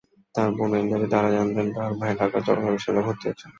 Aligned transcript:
তাঁর 0.35 0.49
বোনের 0.57 0.85
দাবি, 0.91 1.07
তাঁরা 1.09 1.29
জানতেন, 1.31 1.67
তাঁর 1.75 1.91
ভাই 1.99 2.11
ঢাকার 2.19 2.41
জগন্নাথ 2.41 2.73
বিশ্ববিদ্যালয়ে 2.73 3.07
ভর্তি 3.07 3.25
হয়েছেন। 3.27 3.49